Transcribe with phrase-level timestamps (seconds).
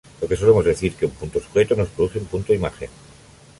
[0.19, 2.89] Lo que solemos decir que un punto sujeto nos produce un punto imagen.